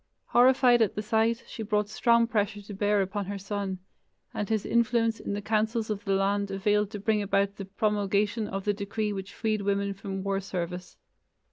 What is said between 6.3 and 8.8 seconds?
availed to bring about the promulgation of the